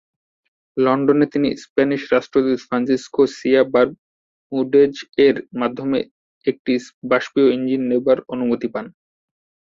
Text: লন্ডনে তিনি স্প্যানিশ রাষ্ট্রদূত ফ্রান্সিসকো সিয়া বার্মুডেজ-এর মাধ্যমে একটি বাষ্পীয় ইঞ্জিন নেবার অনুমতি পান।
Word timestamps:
লন্ডনে 0.77 1.25
তিনি 1.33 1.49
স্প্যানিশ 1.63 2.01
রাষ্ট্রদূত 2.13 2.59
ফ্রান্সিসকো 2.67 3.21
সিয়া 3.35 3.63
বার্মুডেজ-এর 3.73 5.35
মাধ্যমে 5.59 5.99
একটি 6.45 6.73
বাষ্পীয় 7.09 7.47
ইঞ্জিন 7.55 7.81
নেবার 7.91 8.17
অনুমতি 8.33 8.67
পান। 8.73 8.85